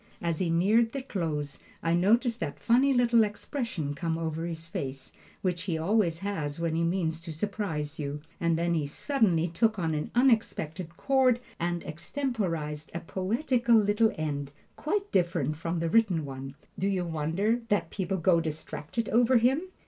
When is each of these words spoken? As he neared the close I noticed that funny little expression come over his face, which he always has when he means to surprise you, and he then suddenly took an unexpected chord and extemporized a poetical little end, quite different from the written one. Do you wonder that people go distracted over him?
As 0.19 0.39
he 0.39 0.49
neared 0.49 0.93
the 0.93 1.03
close 1.03 1.59
I 1.83 1.93
noticed 1.93 2.39
that 2.39 2.57
funny 2.59 2.91
little 2.91 3.23
expression 3.23 3.93
come 3.93 4.17
over 4.17 4.47
his 4.47 4.65
face, 4.65 5.13
which 5.43 5.65
he 5.65 5.77
always 5.77 6.21
has 6.21 6.59
when 6.59 6.73
he 6.73 6.81
means 6.83 7.21
to 7.21 7.31
surprise 7.31 7.99
you, 7.99 8.19
and 8.39 8.57
he 8.57 8.65
then 8.79 8.87
suddenly 8.87 9.47
took 9.47 9.77
an 9.77 10.09
unexpected 10.15 10.97
chord 10.97 11.39
and 11.59 11.83
extemporized 11.83 12.89
a 12.95 12.99
poetical 13.01 13.75
little 13.75 14.11
end, 14.15 14.51
quite 14.75 15.11
different 15.11 15.55
from 15.57 15.77
the 15.77 15.87
written 15.87 16.25
one. 16.25 16.55
Do 16.79 16.89
you 16.89 17.05
wonder 17.05 17.61
that 17.69 17.91
people 17.91 18.17
go 18.17 18.41
distracted 18.41 19.07
over 19.09 19.37
him? 19.37 19.61